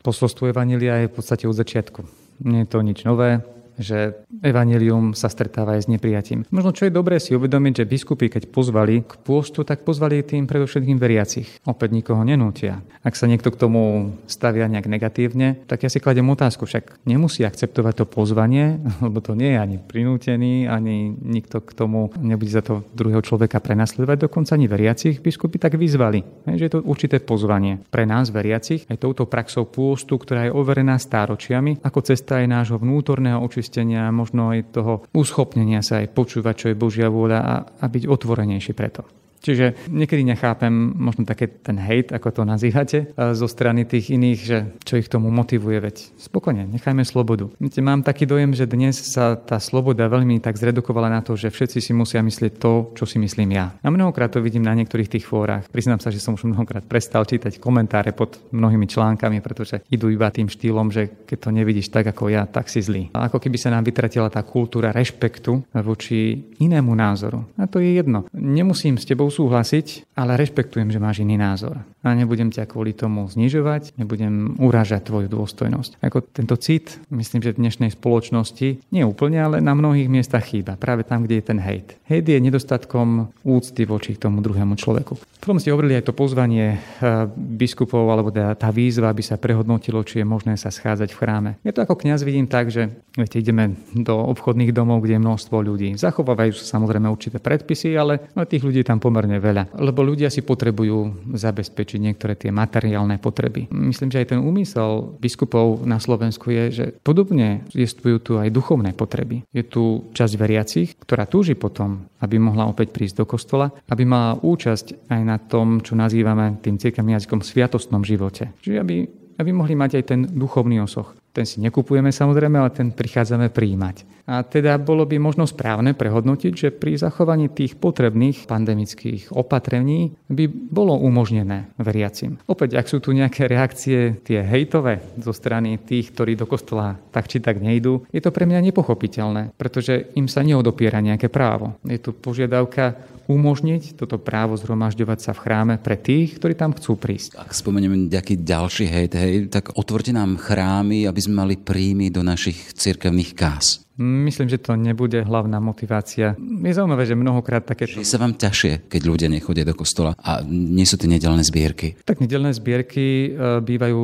[0.03, 2.01] posolstvu Evanília je v podstate od začiatku.
[2.45, 3.41] Nie je to nič nové
[3.77, 6.47] že evanelium sa stretáva aj s neprijatím.
[6.49, 10.47] Možno čo je dobré si uvedomiť, že biskupy, keď pozvali k pôstu, tak pozvali tým
[10.47, 11.47] predovšetkým veriacich.
[11.67, 12.81] Opäť nikoho nenútia.
[13.03, 17.43] Ak sa niekto k tomu stavia nejak negatívne, tak ja si kladem otázku, však nemusí
[17.43, 22.63] akceptovať to pozvanie, lebo to nie je ani prinútený, ani nikto k tomu nebude za
[22.63, 26.23] to druhého človeka prenasledovať, dokonca ani veriacich biskupy tak vyzvali.
[26.47, 30.95] Že je to určité pozvanie pre nás, veriacich, aj touto praxou pôstu, ktorá je overená
[30.95, 36.53] stáročiami, ako cesta aj nášho vnútorného oči očistenia, možno aj toho uschopnenia sa aj počúvať,
[36.53, 39.24] čo je Božia vôľa a, a byť otvorenejší preto.
[39.45, 44.57] Čiže niekedy nechápem možno také ten hate, ako to nazývate, zo strany tých iných, že
[44.81, 47.53] čo ich tomu motivuje, veď spokojne, nechajme slobodu.
[47.61, 51.53] Viete, mám taký dojem, že dnes sa tá sloboda veľmi tak zredukovala na to, že
[51.53, 53.77] všetci si musia myslieť to, čo si myslím ja.
[53.85, 55.69] A mnohokrát to vidím na niektorých tých fórach.
[55.69, 60.33] Priznám sa, že som už mnohokrát prestal čítať komentáre pod mnohými článkami, pretože idú iba
[60.33, 63.13] tým štýlom, že keď to nevidíš tak ako ja, tak si zlý.
[63.13, 67.45] A ako keby sa nám vytratila tá kultúra rešpektu voči inému názoru.
[67.61, 68.25] A to je jedno.
[68.33, 71.83] Nemusím s tebou súhlasiť, ale rešpektujem, že máš iný názor.
[72.05, 75.99] A nebudem ťa kvôli tomu znižovať, nebudem urážať tvoju dôstojnosť.
[76.05, 80.77] Ako tento cit, myslím, že v dnešnej spoločnosti nie úplne, ale na mnohých miestach chýba.
[80.77, 81.97] Práve tam, kde je ten hejt.
[82.05, 85.17] Hejt je nedostatkom úcty voči tomu druhému človeku.
[85.41, 90.05] Potom ste hovorili aj to pozvanie eh, biskupov, alebo teda tá výzva, aby sa prehodnotilo,
[90.05, 91.51] či je možné sa schádzať v chráme.
[91.65, 95.57] Ja to ako kňaz vidím tak, že viete, ideme do obchodných domov, kde je množstvo
[95.57, 95.89] ľudí.
[95.97, 100.45] Zachovávajú sa samozrejme určité predpisy, ale tých ľudí tam pomerne pomerne veľa, lebo ľudia si
[100.45, 103.65] potrebujú zabezpečiť niektoré tie materiálne potreby.
[103.73, 108.93] Myslím, že aj ten úmysel biskupov na Slovensku je, že podobne existujú tu aj duchovné
[108.93, 109.41] potreby.
[109.49, 114.37] Je tu časť veriacich, ktorá túži potom, aby mohla opäť prísť do kostola, aby mala
[114.37, 118.53] účasť aj na tom, čo nazývame tým cirkevným jazykom sviatostnom živote.
[118.61, 118.97] Čiže aby
[119.35, 121.11] aby mohli mať aj ten duchovný osoch.
[121.35, 124.07] Ten si nekupujeme samozrejme, ale ten prichádzame príjmať.
[124.25, 130.47] A teda bolo by možno správne prehodnotiť, že pri zachovaní tých potrebných pandemických opatrení by
[130.49, 132.41] bolo umožnené veriacim.
[132.49, 137.29] Opäť, ak sú tu nejaké reakcie, tie hejtové zo strany tých, ktorí do kostola tak
[137.29, 141.77] či tak nejdú, je to pre mňa nepochopiteľné, pretože im sa neodopiera nejaké právo.
[141.85, 142.97] Je tu požiadavka
[143.29, 147.37] umožniť toto právo zhromažďovať sa v chráme pre tých, ktorí tam chcú prísť.
[147.37, 152.25] Ak spomenieme nejaký ďalší hejt, hej, tak otvorte nám chrámy, aby sme mali príjmy do
[152.25, 153.84] našich cirkevných kás.
[153.95, 156.35] Myslím, že to nebude hlavná motivácia.
[156.35, 157.87] Je zaujímavé, že mnohokrát také...
[157.87, 161.95] Je sa vám ťažšie, keď ľudia nechodia do kostola a nie sú tie nedelné zbierky?
[162.03, 164.01] Tak nedelné zbierky e, bývajú,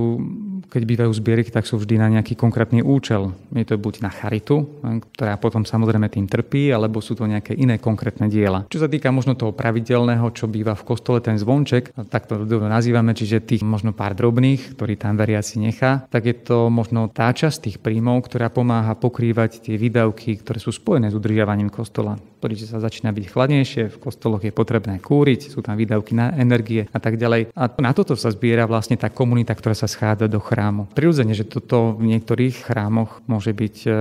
[0.71, 3.35] keď bývajú zbierky, tak sú vždy na nejaký konkrétny účel.
[3.51, 7.51] Je to buď na charitu, e, ktorá potom samozrejme tým trpí, alebo sú to nejaké
[7.59, 8.63] iné konkrétne diela.
[8.71, 13.11] Čo sa týka možno toho pravidelného, čo býva v kostole, ten zvonček, tak to nazývame,
[13.11, 17.67] čiže tých možno pár drobných, ktorý tam veriaci nechá, tak je to možno tá časť
[17.67, 22.21] tých príjmov, ktorá pomáha pokrývať tie výdavky, ktoré sú spojené s udržiavaním kostola.
[22.37, 26.85] Pretože sa začína byť chladnejšie, v kostoloch je potrebné kúriť, sú tam výdavky na energie
[26.93, 27.49] a tak ďalej.
[27.57, 30.85] A na toto sa zbiera vlastne tá komunita, ktorá sa schádza do chrámu.
[30.93, 33.91] Prirodzene, že toto v niektorých chrámoch môže byť, e,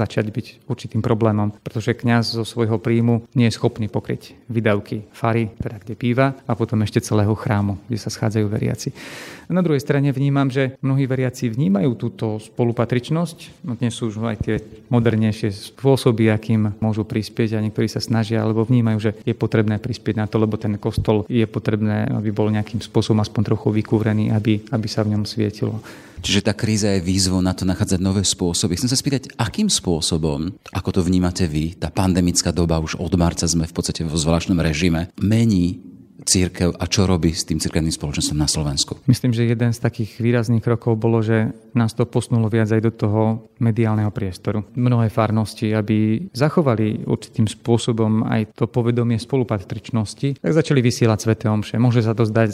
[0.00, 5.52] začať byť určitým problémom, pretože kňaz zo svojho príjmu nie je schopný pokryť výdavky fary,
[5.60, 8.88] teda kde býva, a potom ešte celého chrámu, kde sa schádzajú veriaci.
[9.48, 13.64] Na druhej strane vnímam, že mnohí veriaci vnímajú túto spolupatričnosť.
[13.64, 14.56] No dnes sú už aj tie
[14.92, 19.82] moderné najmodernejšie spôsoby, akým môžu prispieť a niektorí sa snažia alebo vnímajú, že je potrebné
[19.82, 24.30] prispieť na to, lebo ten kostol je potrebné, aby bol nejakým spôsobom aspoň trochu vykúrený,
[24.30, 25.82] aby, aby sa v ňom svietilo.
[26.18, 28.74] Čiže tá kríza je výzvou na to nachádzať nové spôsoby.
[28.74, 33.46] Chcem sa spýtať, akým spôsobom, ako to vnímate vy, tá pandemická doba, už od marca
[33.46, 35.78] sme v podstate vo zvláštnom režime, mení
[36.24, 38.98] církev a čo robí s tým církevným spoločenstvom na Slovensku?
[39.06, 42.92] Myslím, že jeden z takých výrazných krokov bolo, že nás to posunulo viac aj do
[42.94, 43.22] toho
[43.62, 44.66] mediálneho priestoru.
[44.74, 51.78] Mnohé farnosti, aby zachovali určitým spôsobom aj to povedomie spolupatričnosti, tak začali vysielať sveté omše.
[51.78, 52.48] Môže sa to zdať,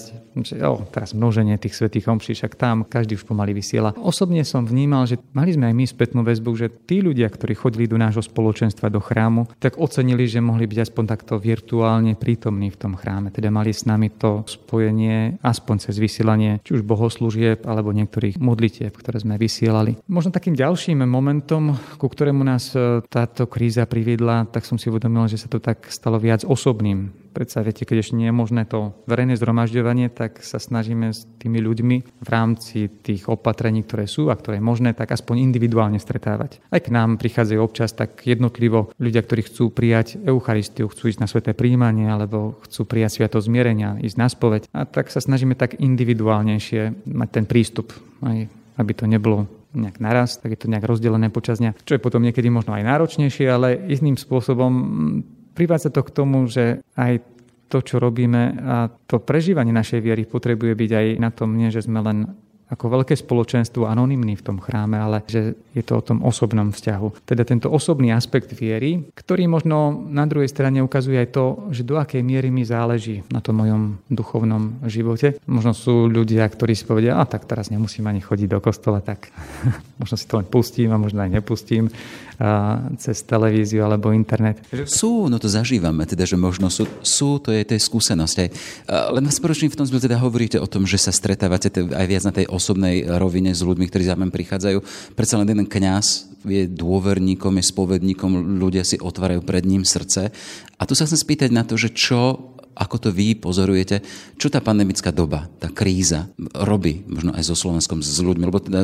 [0.44, 3.96] že o, teraz množenie tých svetých omší, však tam každý už pomaly vysiela.
[3.96, 7.86] Osobne som vnímal, že mali sme aj my spätnú väzbu, že tí ľudia, ktorí chodili
[7.88, 12.80] do nášho spoločenstva, do chrámu, tak ocenili, že mohli byť aspoň takto virtuálne prítomní v
[12.80, 13.30] tom chráme.
[13.30, 18.90] Teda mali s nami to spojenie aspoň cez vysielanie či už bohoslúžieb alebo niektorých modlitieb,
[18.90, 19.94] ktoré sme vysielali.
[20.10, 25.30] Možno takým ďalším momentom, ku ktorému nás e, táto kríza priviedla, tak som si uvedomil,
[25.30, 28.94] že sa to tak stalo viac osobným Predsa viete, keď ešte nie je možné to
[29.10, 34.38] verejné zhromažďovanie, tak sa snažíme s tými ľuďmi v rámci tých opatrení, ktoré sú a
[34.38, 36.62] ktoré je možné, tak aspoň individuálne stretávať.
[36.70, 41.26] Aj k nám prichádzajú občas tak jednotlivo ľudia, ktorí chcú prijať Eucharistiu, chcú ísť na
[41.26, 44.70] sveté príjmanie alebo chcú prijať sviato zmierenia, ísť na spoveď.
[44.70, 47.90] A tak sa snažíme tak individuálnejšie mať ten prístup,
[48.22, 48.46] aj
[48.78, 52.22] aby to nebolo nejak naraz, tak je to nejak rozdelené počas dňa, čo je potom
[52.22, 54.70] niekedy možno aj náročnejšie, ale iným spôsobom
[55.54, 57.22] privádza to k tomu, že aj
[57.72, 61.82] to, čo robíme a to prežívanie našej viery potrebuje byť aj na tom, nie že
[61.82, 62.18] sme len
[62.72, 67.28] ako veľké spoločenstvo anonymný v tom chráme, ale že je to o tom osobnom vzťahu.
[67.28, 72.00] Teda tento osobný aspekt viery, ktorý možno na druhej strane ukazuje aj to, že do
[72.00, 75.36] akej miery mi záleží na tom mojom duchovnom živote.
[75.44, 79.28] Možno sú ľudia, ktorí si povedia, a tak teraz nemusím ani chodiť do kostola, tak
[80.00, 81.92] možno si to len pustím a možno aj nepustím
[82.40, 84.64] a, cez televíziu alebo internet.
[84.88, 88.36] Sú, no to zažívame, teda, že možno sú, sú to je, to je skúsenosť.
[88.88, 92.32] Len vás v tom zmysle, teda hovoríte o tom, že sa stretávate aj viac na
[92.32, 94.78] tej osobnej rovine s ľuďmi, ktorí za mňa prichádzajú.
[95.18, 96.06] Predsa len jeden kňaz
[96.46, 100.30] je dôverníkom, je spovedníkom, ľudia si otvárajú pred ním srdce.
[100.78, 104.02] A tu sa chcem spýtať na to, že čo ako to vy pozorujete,
[104.34, 106.26] čo tá pandemická doba, tá kríza
[106.58, 108.82] robí možno aj so Slovenskom, s ľuďmi, lebo teda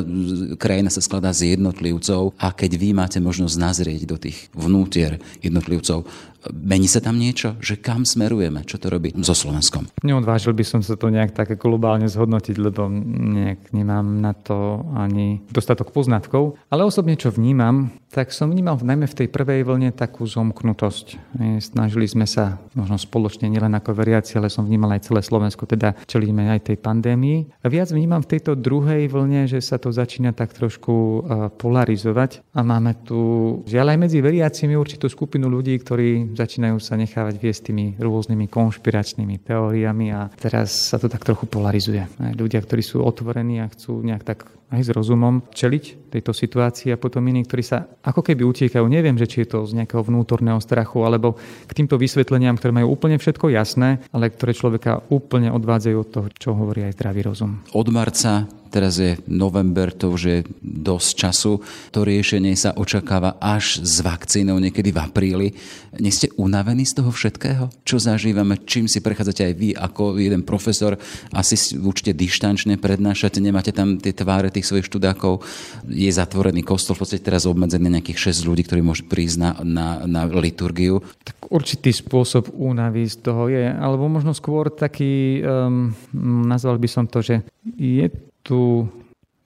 [0.55, 6.07] krajina sa skladá z jednotlivcov a keď vy máte možnosť nazrieť do tých vnútier jednotlivcov,
[6.49, 7.53] Mení sa tam niečo?
[7.61, 8.65] Že kam smerujeme?
[8.65, 9.91] Čo to robí so Slovenskom?
[10.01, 15.45] Neodvážil by som sa to nejak tak globálne zhodnotiť, lebo nejak nemám na to ani
[15.53, 16.57] dostatok poznatkov.
[16.73, 21.15] Ale osobne, čo vnímam, tak som vnímal najmä v tej prvej vlne takú zomknutosť.
[21.63, 25.95] Snažili sme sa možno spoločne, nielen ako veriaci, ale som vnímal aj celé Slovensko, teda
[26.09, 27.63] čelíme aj tej pandémii.
[27.63, 31.23] A viac vnímam v tejto druhej vlne, že sa to začína tak trošku
[31.55, 33.19] polarizovať a máme tu
[33.63, 39.43] žiaľ aj medzi veriacimi určitú skupinu ľudí, ktorí začínajú sa nechávať viesť tými rôznymi konšpiračnými
[39.43, 42.07] teóriami a teraz sa to tak trochu polarizuje.
[42.19, 44.39] Ľudia, ktorí sú otvorení a chcú nejak tak
[44.71, 48.87] aj s rozumom čeliť tejto situácii a potom iní, ktorí sa ako keby utiekajú.
[48.87, 51.35] Neviem, že či je to z nejakého vnútorného strachu alebo
[51.67, 56.27] k týmto vysvetleniam, ktoré majú úplne všetko jasné, ale ktoré človeka úplne odvádzajú od toho,
[56.31, 57.59] čo hovorí aj zdravý rozum.
[57.75, 61.59] Od marca Teraz je november, to už je dosť času.
[61.91, 65.47] To riešenie sa očakáva až s vakcínou niekedy v apríli.
[65.99, 67.67] Nie ste unavení z toho všetkého?
[67.83, 68.63] Čo zažívame?
[68.63, 70.95] Čím si prechádzate aj vy ako jeden profesor?
[71.35, 75.41] Asi určite dištančne prednášate, nemáte tam tie tváre tých svojich študákov.
[75.87, 79.87] Je zatvorený kostol, v podstate teraz obmedzený nejakých 6 ľudí, ktorí môžu prísť na, na,
[80.05, 81.01] na liturgiu.
[81.25, 85.93] Tak určitý spôsob únavy z toho je, alebo možno skôr taký, um,
[86.47, 87.43] nazval by som to, že
[87.77, 88.07] je
[88.41, 88.89] tu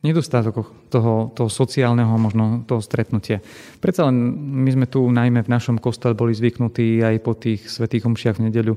[0.06, 3.42] nedostatok toho, toho sociálneho možno toho stretnutia.
[3.82, 4.16] Predsa len
[4.64, 8.46] my sme tu najmä v našom kostole boli zvyknutí aj po tých svetých omšiach v
[8.48, 8.74] nedeľu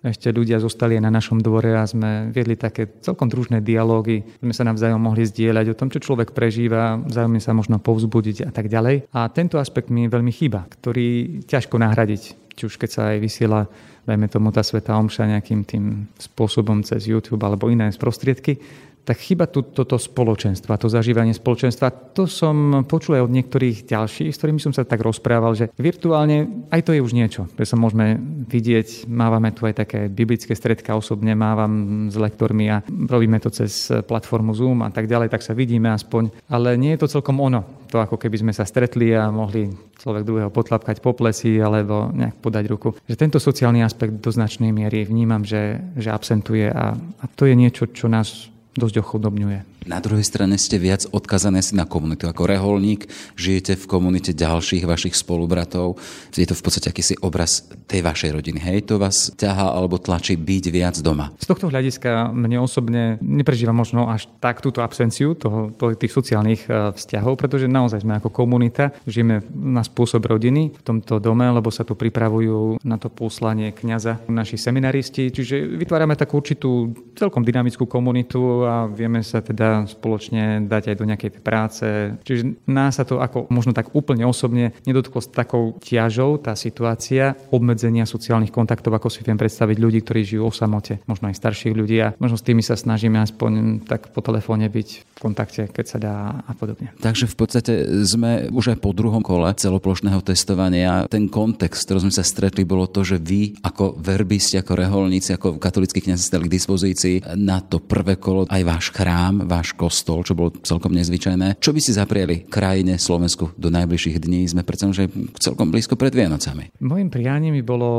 [0.00, 4.24] ešte ľudia zostali aj na našom dvore a sme viedli také celkom družné dialógy.
[4.40, 8.50] Sme sa navzájom mohli zdieľať o tom, čo človek prežíva, vzájomne sa možno povzbudiť a
[8.50, 9.12] tak ďalej.
[9.12, 12.22] A tento aspekt mi veľmi chýba, ktorý ťažko nahradiť.
[12.56, 13.68] Či už keď sa aj vysiela
[14.10, 15.84] dajme tomu tá Sveta Omša nejakým tým
[16.16, 18.58] spôsobom cez YouTube alebo iné prostriedky,
[19.04, 22.14] tak chyba tu toto spoločenstvo, to zažívanie spoločenstva.
[22.14, 26.68] To som počul aj od niektorých ďalších, s ktorými som sa tak rozprával, že virtuálne
[26.70, 30.94] aj to je už niečo, že sa môžeme vidieť, mávame tu aj také biblické stredka,
[30.94, 35.56] osobne mávam s lektormi a robíme to cez platformu Zoom a tak ďalej, tak sa
[35.56, 37.80] vidíme aspoň, ale nie je to celkom ono.
[37.90, 39.66] To ako keby sme sa stretli a mohli
[39.98, 42.88] človek druhého potlapkať po plesi alebo nejak podať ruku.
[43.10, 47.58] Že tento sociálny aspekt do značnej miery vnímam, že, že absentuje a, a to je
[47.58, 48.46] niečo, čo nás
[48.78, 49.79] dosť ochudobňuje.
[49.88, 54.84] Na druhej strane ste viac odkazané si na komunitu ako reholník, žijete v komunite ďalších
[54.84, 55.96] vašich spolubratov.
[56.36, 58.60] Je to v podstate akýsi obraz tej vašej rodiny.
[58.60, 61.32] Hej, to vás ťahá alebo tlačí byť viac doma.
[61.40, 66.92] Z tohto hľadiska mne osobne neprežíva možno až tak túto absenciu toho, tých sociálnych e,
[66.92, 71.88] vzťahov, pretože naozaj sme ako komunita, žijeme na spôsob rodiny v tomto dome, lebo sa
[71.88, 78.68] tu pripravujú na to poslanie kňaza naši seminaristi, čiže vytvárame takú určitú celkom dynamickú komunitu
[78.68, 81.86] a vieme sa teda spoločne dať aj do nejakej práce.
[82.24, 87.36] Čiže nás sa to ako možno tak úplne osobne nedotklo s takou ťažou tá situácia
[87.50, 91.74] obmedzenia sociálnych kontaktov, ako si viem predstaviť ľudí, ktorí žijú o samote, možno aj starších
[91.74, 95.86] ľudí a možno s tými sa snažíme aspoň tak po telefóne byť v kontakte, keď
[95.86, 96.92] sa dá a podobne.
[97.00, 97.72] Takže v podstate
[98.08, 101.04] sme už aj po druhom kole celoplošného testovania.
[101.06, 105.60] Ten kontext, ktorý sme sa stretli, bolo to, že vy ako verbisti, ako reholníci, ako
[105.60, 110.24] katolickí kniazy stali k dispozícii na to prvé kolo aj váš chrám, váš váš kostol,
[110.24, 111.60] čo bolo celkom nezvyčajné.
[111.60, 114.48] Čo by si zaprieli krajine Slovensku do najbližších dní?
[114.48, 116.72] Sme predsa že celkom blízko pred Vianocami.
[116.80, 117.90] Mojím prianím by bolo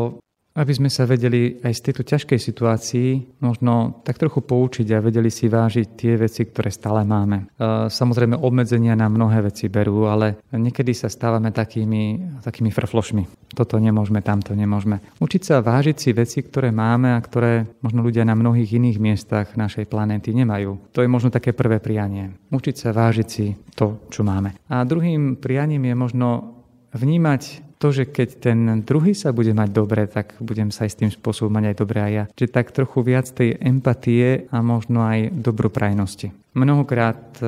[0.52, 3.10] aby sme sa vedeli aj z tejto ťažkej situácii
[3.40, 7.48] možno tak trochu poučiť a vedeli si vážiť tie veci, ktoré stále máme.
[7.56, 13.56] E, samozrejme, obmedzenia nám mnohé veci berú, ale niekedy sa stávame takými, takými frflošmi.
[13.56, 15.00] Toto nemôžeme, tamto nemôžeme.
[15.24, 19.48] Učiť sa vážiť si veci, ktoré máme a ktoré možno ľudia na mnohých iných miestach
[19.56, 20.92] našej planéty nemajú.
[20.92, 22.36] To je možno také prvé prianie.
[22.52, 24.52] Učiť sa vážiť si to, čo máme.
[24.68, 26.28] A druhým prianím je možno
[26.92, 31.00] vnímať to, že keď ten druhý sa bude mať dobre, tak budem sa aj s
[31.02, 32.24] tým spôsobom mať aj dobre aj ja.
[32.38, 36.30] Čiže tak trochu viac tej empatie a možno aj dobroprajnosti.
[36.52, 37.48] Mnohokrát e,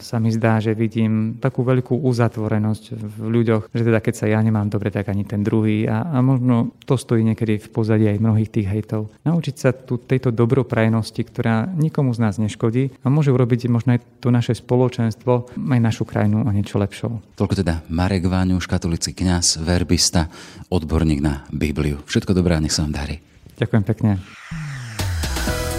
[0.00, 4.40] sa mi zdá, že vidím takú veľkú uzatvorenosť v ľuďoch, že teda keď sa ja
[4.40, 8.24] nemám dobre, tak ani ten druhý a, a možno to stojí niekedy v pozadí aj
[8.24, 9.12] mnohých tých hejtov.
[9.28, 14.24] Naučiť sa tu tejto dobroprajnosti, ktorá nikomu z nás neškodí a môže urobiť možno aj
[14.24, 17.36] to naše spoločenstvo, aj našu krajinu o niečo lepšou.
[17.36, 20.32] Toľko teda Marek Váňuš, katolický kňaz, verbista,
[20.72, 22.00] odborník na Bibliu.
[22.08, 23.20] Všetko dobré a nech sa vám darí.
[23.60, 24.10] Ďakujem pekne.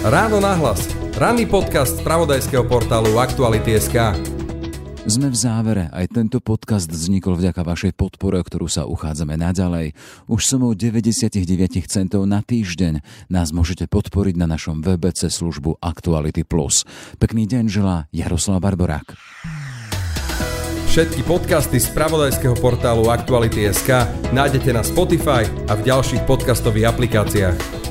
[0.00, 0.88] Ráno nahlas.
[1.20, 4.16] Ranný podcast z pravodajského portálu Aktuality.sk.
[5.04, 5.92] Sme v závere.
[5.92, 9.92] Aj tento podcast vznikol vďaka vašej podpore, ktorú sa uchádzame naďalej.
[10.24, 11.44] Už sumou 99
[11.84, 16.48] centov na týždeň nás môžete podporiť na našom webe cez službu Actuality+.
[17.20, 19.20] Pekný deň želá Jaroslav Barborák.
[20.88, 27.89] Všetky podcasty z pravodajského portálu Aktuality.sk nájdete na Spotify a v ďalších podcastových aplikáciách.